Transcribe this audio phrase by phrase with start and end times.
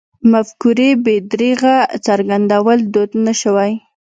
[0.31, 3.71] مفکورې بې درېغه څرګندول دود نه شوی.